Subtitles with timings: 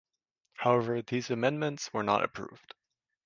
[0.55, 2.73] However, these amendments were not approved.